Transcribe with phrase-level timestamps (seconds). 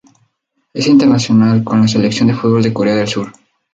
[0.73, 3.31] Es internacional con la selección de fútbol de Corea del Sur.